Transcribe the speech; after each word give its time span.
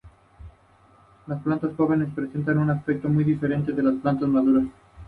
Las 1.27 1.43
plantas 1.43 1.75
jóvenes 1.75 2.09
presentan 2.15 2.57
un 2.57 2.71
aspecto 2.71 3.07
muy 3.07 3.23
diferente 3.23 3.71
del 3.71 3.85
de 3.85 3.91
las 3.91 4.01
plantas 4.01 4.29
maduras. 4.29 4.63